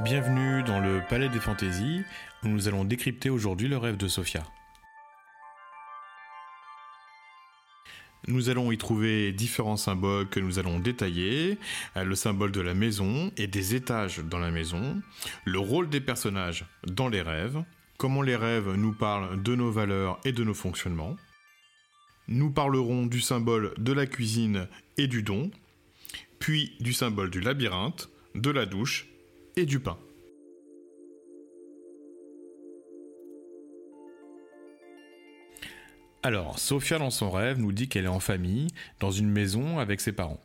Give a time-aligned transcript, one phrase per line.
[0.00, 2.02] Bienvenue dans le Palais des Fantaisies,
[2.42, 4.42] où nous allons décrypter aujourd'hui le rêve de Sophia.
[8.26, 11.58] Nous allons y trouver différents symboles que nous allons détailler,
[11.96, 15.00] euh, le symbole de la maison et des étages dans la maison,
[15.44, 17.62] le rôle des personnages dans les rêves,
[17.96, 21.16] comment les rêves nous parlent de nos valeurs et de nos fonctionnements.
[22.28, 24.66] Nous parlerons du symbole de la cuisine
[24.98, 25.50] et du don,
[26.38, 29.08] puis du symbole du labyrinthe, de la douche
[29.56, 29.98] et du pain.
[36.22, 38.68] Alors, Sophia dans son rêve nous dit qu'elle est en famille,
[39.00, 40.42] dans une maison avec ses parents.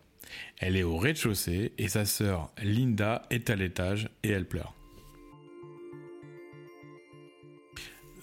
[0.59, 4.75] Elle est au rez-de-chaussée et sa sœur Linda est à l'étage et elle pleure.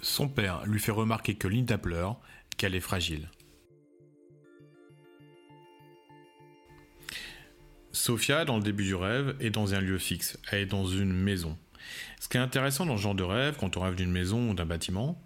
[0.01, 2.21] Son père lui fait remarquer que Linda pleure,
[2.57, 3.29] qu'elle est fragile.
[8.09, 10.39] Sophia, dans le début du rêve, est dans un lieu fixe.
[10.51, 11.59] Elle est dans une maison.
[12.21, 14.55] Ce qui est intéressant dans ce genre de rêve, quand on rêve d'une maison ou
[14.55, 15.23] d'un bâtiment,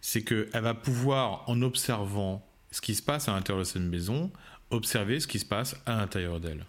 [0.00, 4.32] c'est qu'elle va pouvoir, en observant ce qui se passe à l'intérieur de cette maison,
[4.70, 6.66] observer ce qui se passe à l'intérieur d'elle.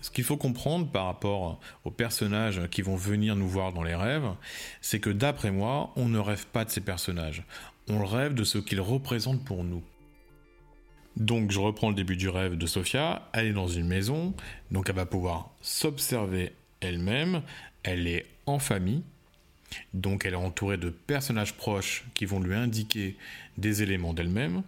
[0.00, 3.94] Ce qu'il faut comprendre par rapport aux personnages qui vont venir nous voir dans les
[3.94, 4.30] rêves,
[4.80, 7.44] c'est que d'après moi, on ne rêve pas de ces personnages,
[7.88, 9.82] on rêve de ce qu'ils représentent pour nous.
[11.18, 14.34] Donc je reprends le début du rêve de Sophia, elle est dans une maison,
[14.70, 17.42] donc elle va pouvoir s'observer elle-même,
[17.82, 19.02] elle est en famille,
[19.94, 23.16] donc elle est entourée de personnages proches qui vont lui indiquer
[23.56, 24.62] des éléments d'elle-même.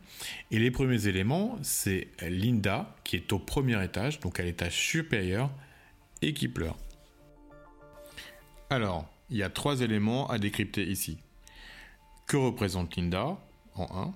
[0.51, 5.51] Et les premiers éléments, c'est Linda qui est au premier étage, donc à l'étage supérieur,
[6.21, 6.77] et qui pleure.
[8.71, 11.17] Alors, il y a trois éléments à décrypter ici.
[12.27, 13.39] Que représente Linda
[13.77, 14.15] en 1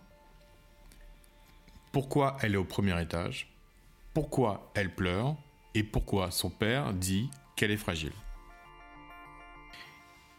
[1.95, 3.47] pourquoi elle est au premier étage,
[4.15, 5.37] pourquoi elle pleure?
[5.77, 8.11] Et pourquoi son père dit qu'elle est fragile?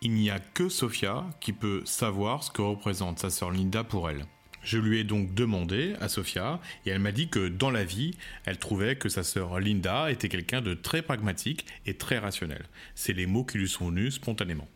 [0.01, 4.09] Il n'y a que Sophia qui peut savoir ce que représente sa sœur Linda pour
[4.09, 4.25] elle.
[4.63, 8.17] Je lui ai donc demandé à Sophia et elle m'a dit que dans la vie,
[8.43, 12.65] elle trouvait que sa sœur Linda était quelqu'un de très pragmatique et très rationnel.
[12.95, 14.67] C'est les mots qui lui sont venus spontanément.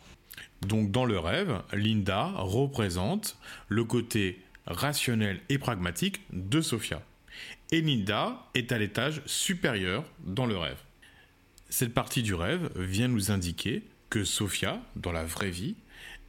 [0.61, 3.37] Donc dans le rêve, Linda représente
[3.67, 7.01] le côté rationnel et pragmatique de Sophia.
[7.71, 10.79] Et Linda est à l'étage supérieur dans le rêve.
[11.69, 15.75] Cette partie du rêve vient nous indiquer que Sophia, dans la vraie vie,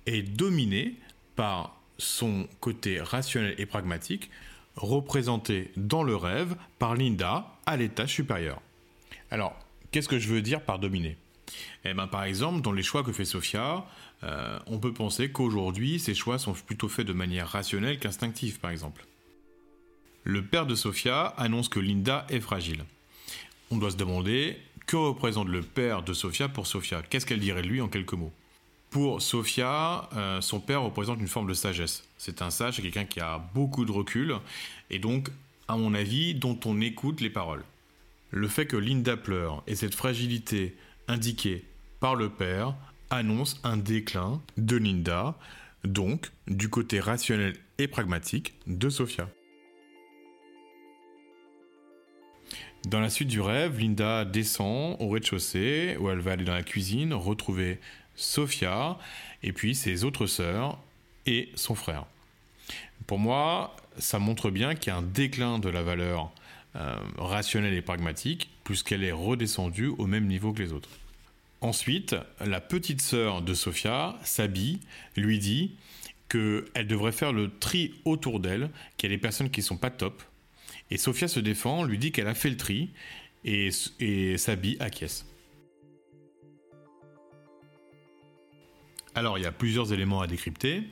[0.06, 0.96] est dominée
[1.36, 4.30] par son côté rationnel et pragmatique,
[4.76, 8.60] représenté dans le rêve par Linda à l'étage supérieur.
[9.30, 9.58] Alors,
[9.90, 11.16] qu'est-ce que je veux dire par dominer
[11.84, 13.84] eh ben, par exemple, dans les choix que fait Sophia,
[14.22, 18.70] euh, on peut penser qu'aujourd'hui, ces choix sont plutôt faits de manière rationnelle qu'instinctive, par
[18.70, 19.06] exemple.
[20.24, 22.84] Le père de Sophia annonce que Linda est fragile.
[23.70, 27.02] On doit se demander que représente le père de Sophia pour Sophia?
[27.02, 28.32] Qu'est-ce qu'elle dirait de lui en quelques mots?
[28.90, 32.04] Pour Sophia, euh, son père représente une forme de sagesse.
[32.18, 34.34] C'est un sage, c'est quelqu'un qui a beaucoup de recul
[34.90, 35.28] et donc,
[35.68, 37.62] à mon avis, dont on écoute les paroles.
[38.32, 40.74] Le fait que Linda pleure et cette fragilité
[41.10, 41.64] indiquée
[41.98, 42.74] par le père
[43.10, 45.36] annonce un déclin de Linda,
[45.84, 49.28] donc du côté rationnel et pragmatique de Sophia.
[52.86, 56.62] Dans la suite du rêve, Linda descend au rez-de-chaussée où elle va aller dans la
[56.62, 57.78] cuisine retrouver
[58.14, 58.96] Sophia
[59.42, 60.78] et puis ses autres sœurs
[61.26, 62.06] et son frère.
[63.06, 66.30] Pour moi, ça montre bien qu'il y a un déclin de la valeur
[66.76, 70.88] euh, rationnelle et pragmatique puisqu'elle est redescendue au même niveau que les autres.
[71.60, 74.80] Ensuite, la petite sœur de Sophia, Sabi,
[75.16, 75.76] lui dit
[76.28, 79.76] qu'elle devrait faire le tri autour d'elle, qu'il y a des personnes qui ne sont
[79.76, 80.22] pas top.
[80.90, 82.90] Et Sophia se défend, lui dit qu'elle a fait le tri,
[83.44, 85.26] et, et Sabi acquiesce.
[89.14, 90.84] Alors, il y a plusieurs éléments à décrypter.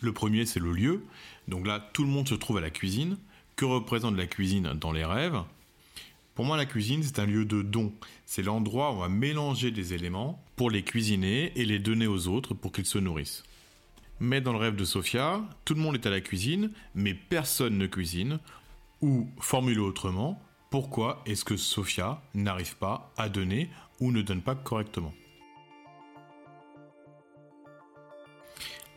[0.00, 1.04] Le premier, c'est le lieu.
[1.48, 3.16] Donc là, tout le monde se trouve à la cuisine.
[3.56, 5.42] Que représente la cuisine dans les rêves?
[6.34, 7.92] Pour moi, la cuisine, c'est un lieu de don.
[8.26, 12.26] C'est l'endroit où on va mélanger des éléments pour les cuisiner et les donner aux
[12.26, 13.44] autres pour qu'ils se nourrissent.
[14.18, 17.78] Mais dans le rêve de Sophia, tout le monde est à la cuisine, mais personne
[17.78, 18.40] ne cuisine.
[19.00, 23.70] Ou, formulé autrement, pourquoi est-ce que Sophia n'arrive pas à donner
[24.00, 25.14] ou ne donne pas correctement?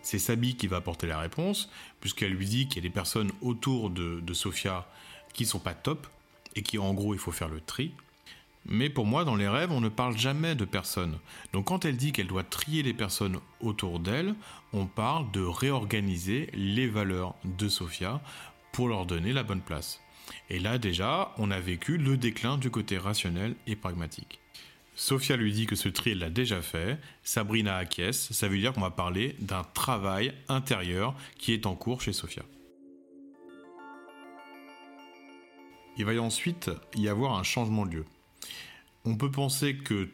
[0.02, 1.70] C'est Sabi qui va apporter la réponse,
[2.00, 4.88] puisqu'elle lui dit qu'il y a des personnes autour de, de Sophia
[5.34, 6.08] qui sont pas top,
[6.58, 7.92] et qui en gros il faut faire le tri.
[8.70, 11.18] Mais pour moi, dans les rêves, on ne parle jamais de personnes.
[11.54, 14.36] Donc quand elle dit qu'elle doit trier les personnes autour d'elle,
[14.74, 18.22] on parle de réorganiser les valeurs de Sophia
[18.74, 20.02] pour leur donner la bonne place.
[20.50, 24.40] Et là déjà, on a vécu le déclin du côté rationnel et pragmatique.
[24.96, 27.00] Sophia lui dit que ce tri, elle l'a déjà fait.
[27.24, 28.34] Sabrina acquiesce.
[28.34, 32.44] Ça veut dire qu'on va parler d'un travail intérieur qui est en cours chez Sophia.
[35.98, 38.06] Il va ensuite y avoir un changement de lieu.
[39.04, 40.10] On peut penser que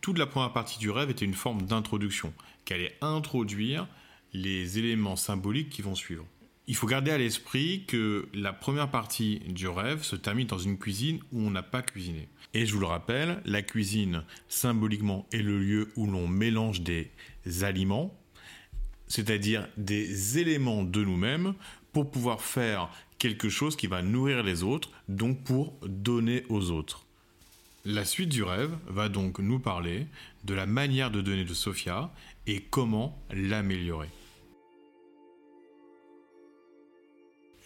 [0.00, 2.32] toute la première partie du rêve était une forme d'introduction,
[2.64, 3.86] qu'elle allait introduire
[4.32, 6.24] les éléments symboliques qui vont suivre.
[6.66, 10.78] Il faut garder à l'esprit que la première partie du rêve se termine dans une
[10.78, 12.28] cuisine où on n'a pas cuisiné.
[12.54, 17.10] Et je vous le rappelle, la cuisine, symboliquement, est le lieu où l'on mélange des
[17.62, 18.14] aliments,
[19.08, 21.54] c'est-à-dire des éléments de nous-mêmes,
[21.92, 27.04] pour pouvoir faire quelque chose qui va nourrir les autres, donc pour donner aux autres.
[27.84, 30.06] La suite du rêve va donc nous parler
[30.44, 32.10] de la manière de donner de Sophia
[32.46, 34.08] et comment l'améliorer.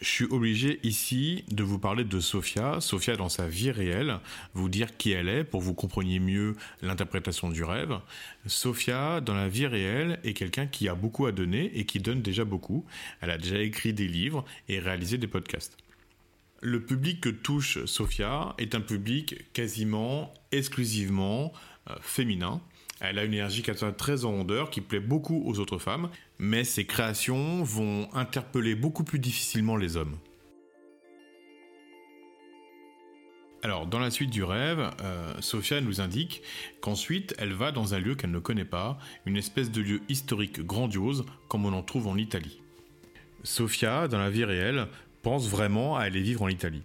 [0.02, 4.18] Je suis obligé ici de vous parler de Sophia, Sophia dans sa vie réelle,
[4.52, 8.00] vous dire qui elle est pour que vous compreniez mieux l'interprétation du rêve.
[8.46, 12.20] Sophia, dans la vie réelle, est quelqu'un qui a beaucoup à donner et qui donne
[12.20, 12.84] déjà beaucoup.
[13.20, 15.76] Elle a déjà écrit des livres et réalisé des podcasts.
[16.62, 21.52] Le public que touche Sophia est un public quasiment exclusivement
[21.88, 22.60] euh, féminin.
[23.04, 23.64] Elle a une énergie
[23.98, 26.08] très en rondeur qui plaît beaucoup aux autres femmes,
[26.38, 30.16] mais ses créations vont interpeller beaucoup plus difficilement les hommes.
[33.64, 36.42] Alors, dans la suite du rêve, euh, Sophia nous indique
[36.80, 40.60] qu'ensuite, elle va dans un lieu qu'elle ne connaît pas, une espèce de lieu historique
[40.60, 42.62] grandiose, comme on en trouve en Italie.
[43.42, 44.86] Sophia, dans la vie réelle,
[45.22, 46.82] pense vraiment à aller vivre en Italie.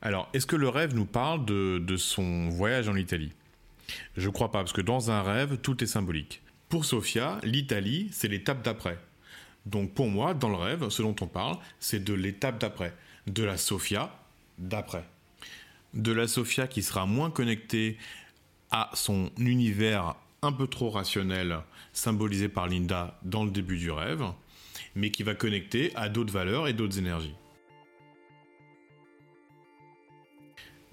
[0.00, 3.32] Alors, est-ce que le rêve nous parle de son voyage en Italie?
[4.16, 6.42] Je crois pas, parce que dans un rêve, tout est symbolique.
[6.68, 8.98] Pour Sophia, l'Italie, c'est l'étape d'après.
[9.66, 12.94] Donc pour moi, dans le rêve, ce dont on parle, c'est de l'étape d'après,
[13.26, 14.14] de la Sophia
[14.58, 15.04] d'après.
[15.94, 17.98] De la Sophia qui sera moins connectée
[18.70, 21.58] à son univers un peu trop rationnel,
[21.92, 24.24] symbolisé par Linda dans le début du rêve,
[24.96, 27.34] mais qui va connecter à d'autres valeurs et d'autres énergies.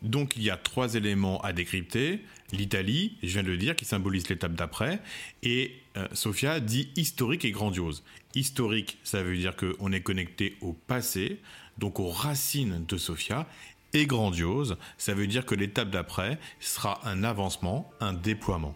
[0.01, 2.21] Donc il y a trois éléments à décrypter.
[2.51, 5.01] L'Italie, je viens de le dire, qui symbolise l'étape d'après.
[5.43, 8.03] Et euh, Sophia dit historique et grandiose.
[8.35, 11.39] Historique, ça veut dire qu'on est connecté au passé,
[11.77, 13.47] donc aux racines de Sophia.
[13.93, 18.75] Et grandiose, ça veut dire que l'étape d'après sera un avancement, un déploiement.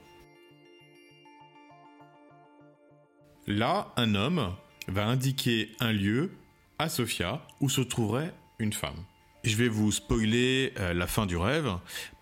[3.46, 4.56] Là, un homme
[4.88, 6.32] va indiquer un lieu
[6.80, 9.06] à Sophia où se trouverait une femme.
[9.44, 11.70] Je vais vous spoiler euh, la fin du rêve,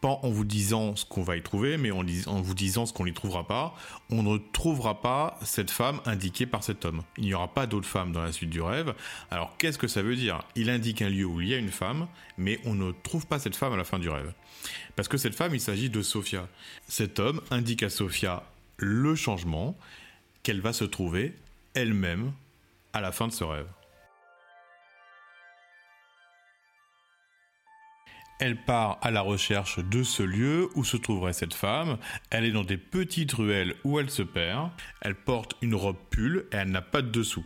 [0.01, 2.01] pas en vous disant ce qu'on va y trouver, mais en,
[2.41, 3.75] vous disant ce qu'on n'y trouvera pas.
[4.09, 7.03] On ne trouvera pas cette femme indiquée par cet homme.
[7.18, 8.95] Il n'y aura pas d'autre femme dans la suite du rêve.
[9.29, 10.39] Alors qu'est-ce que ça veut dire?
[10.56, 12.07] Il indique un lieu où il y a une femme,
[12.39, 14.33] mais on ne trouve pas cette femme à la fin du rêve.
[14.95, 16.47] Parce que cette femme, il s'agit de Sophia.
[16.88, 18.41] Cet homme indique à Sophia
[18.77, 19.77] le changement
[20.41, 21.35] qu'elle va se trouver
[21.75, 22.31] elle-même
[22.94, 23.68] à la fin de ce rêve.
[28.42, 32.00] Elle part à la recherche de ce lieu où se trouverait cette femme.
[32.32, 34.72] Elle est dans des petites ruelles où elle se perd.
[35.02, 37.46] Elle porte une robe pull et elle n'a pas de dessous.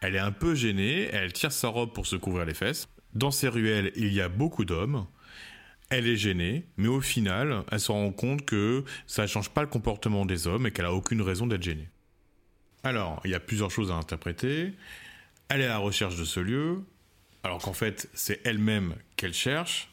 [0.00, 2.88] Elle est un peu gênée, elle tire sa robe pour se couvrir les fesses.
[3.14, 5.06] Dans ces ruelles, il y a beaucoup d'hommes.
[5.88, 9.62] Elle est gênée, mais au final, elle se rend compte que ça ne change pas
[9.62, 11.90] le comportement des hommes et qu'elle a aucune raison d'être gênée.
[12.82, 14.72] Alors, il y a plusieurs choses à interpréter.
[15.48, 16.82] Elle est à la recherche de ce lieu,
[17.44, 19.88] alors qu'en fait, c'est elle-même qu'elle cherche.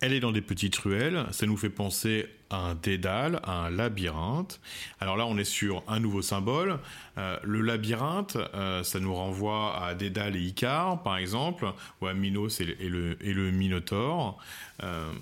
[0.00, 3.70] Elle est dans des petites ruelles, ça nous fait penser à un dédale, à un
[3.70, 4.60] labyrinthe.
[4.98, 6.78] Alors là, on est sur un nouveau symbole.
[7.18, 11.66] Euh, le labyrinthe, euh, ça nous renvoie à Dédale et Icare, par exemple,
[12.00, 14.38] ou à Minos et le, et le, Minotaure.
[14.82, 15.12] Euh,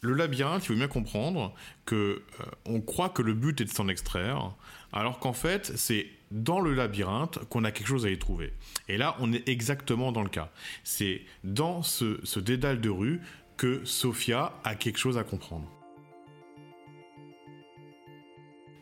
[0.00, 1.54] le labyrinthe, il faut bien comprendre
[1.84, 2.22] que
[2.64, 4.52] on croit que le but est de s'en extraire,
[4.92, 8.52] alors qu'en fait, c'est dans le labyrinthe qu'on a quelque chose à y trouver.
[8.88, 10.50] Et là, on est exactement dans le cas.
[10.84, 13.20] C'est dans ce, ce dédale de rue
[13.56, 15.66] que Sophia a quelque chose à comprendre.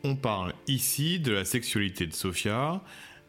[0.03, 2.81] On parle ici de la sexualité de Sophia.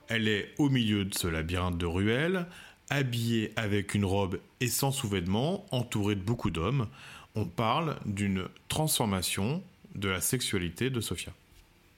[0.08, 2.46] Elle est au milieu de ce labyrinthe de ruelles,
[2.90, 6.86] habillée avec une robe et sans sous-vêtements, entourée de beaucoup d'hommes.
[7.34, 9.62] On parle d'une transformation
[9.94, 11.32] de la sexualité de Sophia.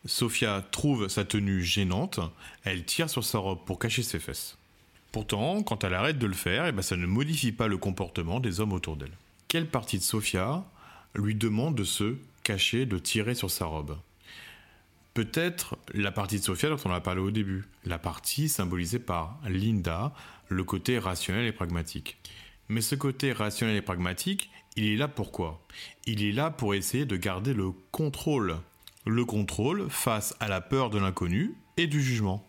[0.04, 2.20] Sophia trouve sa tenue gênante,
[2.64, 4.56] elle tire sur sa robe pour cacher ses fesses.
[5.10, 8.40] Pourtant, quand elle arrête de le faire, eh ben, ça ne modifie pas le comportement
[8.40, 9.16] des hommes autour d'elle
[9.48, 10.64] quelle partie de Sophia
[11.14, 13.98] lui demande de se cacher, de tirer sur sa robe?
[15.14, 19.40] Peut-être la partie de Sophia dont on a parlé au début, la partie symbolisée par
[19.48, 20.12] Linda,
[20.48, 22.18] le côté rationnel et pragmatique.
[22.68, 25.60] Mais ce côté rationnel et pragmatique, Il est là pourquoi?
[26.06, 28.58] Il est là pour essayer de garder le contrôle.
[29.06, 32.46] Le contrôle face à la peur de l'inconnu et du jugement.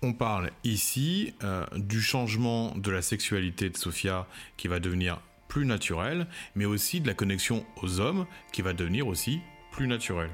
[0.00, 4.26] On parle ici euh, du changement de la sexualité de Sophia
[4.56, 9.06] qui va devenir plus naturelle, mais aussi de la connexion aux hommes qui va devenir
[9.06, 10.30] aussi plus naturelle.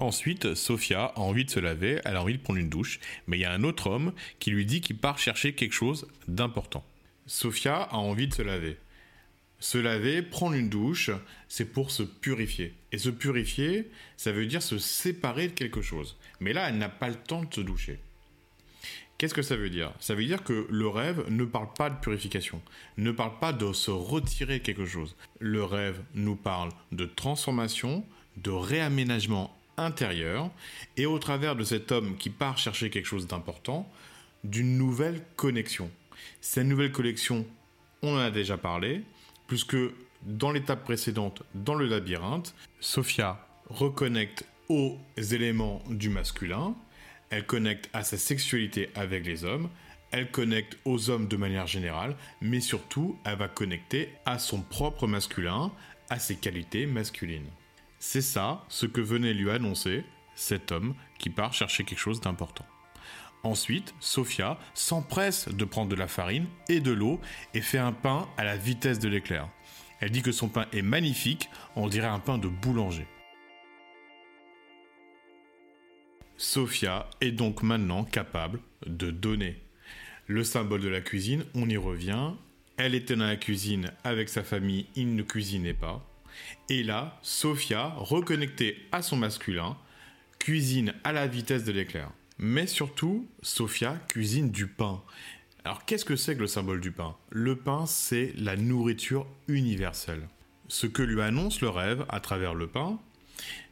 [0.00, 3.36] Ensuite, Sophia a envie de se laver, elle a envie de prendre une douche, mais
[3.36, 6.86] il y a un autre homme qui lui dit qu'il part chercher quelque chose d'important.
[7.26, 8.78] Sophia a envie de se laver.
[9.58, 11.10] Se laver, prendre une douche,
[11.48, 12.74] c'est pour se purifier.
[12.92, 16.16] Et se purifier, ça veut dire se séparer de quelque chose.
[16.40, 18.00] Mais là, elle n'a pas le temps de se doucher.
[19.20, 19.92] Qu'est-ce que ça veut dire?
[20.00, 22.62] Ça veut dire que le rêve ne parle pas de purification,
[22.96, 25.14] ne parle pas de se retirer quelque chose.
[25.40, 28.02] Le rêve nous parle de transformation,
[28.38, 30.50] de réaménagement intérieur,
[30.96, 33.86] et au travers de cet homme qui part chercher quelque chose d'important,
[34.42, 35.90] d'une nouvelle connexion.
[36.40, 37.44] Cette nouvelle connexion,
[38.00, 39.02] on en a déjà parlé,
[39.48, 39.76] puisque
[40.22, 46.74] dans l'étape précédente, dans le labyrinthe, Sophia reconnecte aux éléments du masculin,
[47.30, 49.70] elle connecte à sa sexualité avec les hommes,
[50.10, 55.06] elle connecte aux hommes de manière générale, mais surtout, elle va connecter à son propre
[55.06, 55.72] masculin,
[56.08, 57.48] à ses qualités masculines.
[58.00, 62.66] C'est ça ce que venait lui annoncer cet homme qui part chercher quelque chose d'important.
[63.42, 67.20] Ensuite, Sophia s'empresse de prendre de la farine et de l'eau
[67.54, 69.48] et fait un pain à la vitesse de l'éclair.
[70.00, 73.06] Elle dit que son pain est magnifique, on dirait un pain de boulanger.
[76.42, 79.60] Sophia est donc maintenant capable de donner.
[80.26, 82.30] Le symbole de la cuisine, on y revient.
[82.78, 86.02] Elle était dans la cuisine avec sa famille, il ne cuisinait pas.
[86.70, 89.76] Et là, Sophia, reconnectée à son masculin,
[90.38, 92.10] cuisine à la vitesse de l'éclair.
[92.38, 95.02] Mais surtout, Sophia cuisine du pain.
[95.64, 97.16] Alors qu'est-ce que c'est que le symbole du pain?
[97.28, 100.26] Le pain, c'est la nourriture universelle.
[100.68, 102.98] Ce que lui annonce le rêve à travers le pain,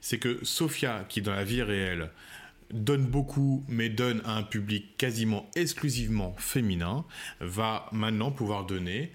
[0.02, 2.10] c'est que Sophia, qui dans la vie réelle
[2.72, 7.04] donne beaucoup, mais donne à un public quasiment exclusivement féminin,
[7.40, 9.12] va maintenant pouvoir donner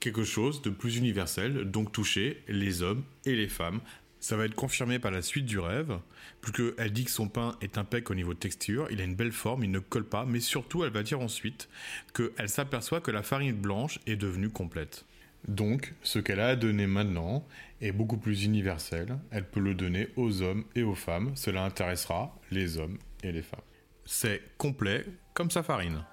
[0.00, 3.80] quelque chose de plus universel, donc toucher les hommes et les femmes
[4.26, 6.00] ça va être confirmé par la suite du rêve,
[6.40, 9.14] plus qu'elle dit que son pain est impec au niveau de texture, il a une
[9.14, 11.68] belle forme, il ne colle pas, mais surtout elle va dire ensuite
[12.12, 15.04] qu'elle s'aperçoit que la farine blanche est devenue complète.
[15.48, 17.46] Donc, ce qu'elle a à donner maintenant
[17.80, 22.36] est beaucoup plus universel, elle peut le donner aux hommes et aux femmes, cela intéressera
[22.50, 23.60] les hommes et les femmes.
[24.04, 26.04] C'est complet comme sa farine.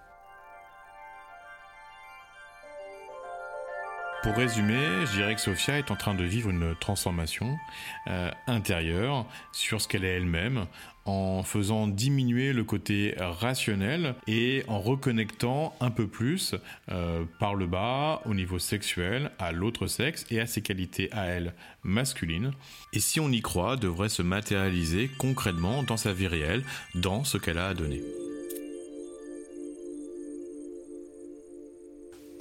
[4.24, 7.60] Pour résumer, je dirais que Sophia est en train de vivre une transformation
[8.08, 10.66] euh, intérieure sur ce qu'elle est elle-même,
[11.04, 16.56] en faisant diminuer le côté rationnel et en reconnectant un peu plus
[16.90, 21.26] euh, par le bas au niveau sexuel à l'autre sexe et à ses qualités à
[21.26, 21.54] elle
[21.84, 22.54] masculines.
[22.94, 26.64] Et si on y croit, devrait se matérialiser concrètement dans sa vie réelle,
[26.96, 28.02] dans ce qu'elle a à donner.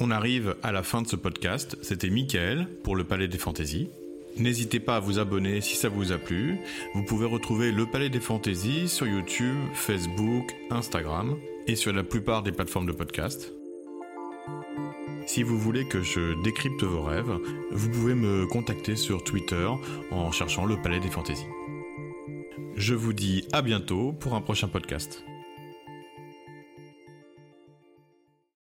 [0.00, 1.76] On arrive à la fin de ce podcast.
[1.82, 3.88] C'était Mickaël pour le Palais des Fantaisies.
[4.36, 6.56] N'hésitez pas à vous abonner si ça vous a plu.
[6.94, 12.42] Vous pouvez retrouver le Palais des Fantaisies sur YouTube, Facebook, Instagram et sur la plupart
[12.42, 13.52] des plateformes de podcast.
[15.26, 17.38] Si vous voulez que je décrypte vos rêves,
[17.70, 19.68] vous pouvez me contacter sur Twitter
[20.10, 21.46] en cherchant le Palais des Fantaisies.
[22.74, 25.22] Je vous dis à bientôt pour un prochain podcast.